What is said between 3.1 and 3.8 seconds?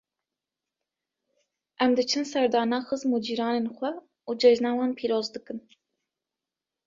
û cîranên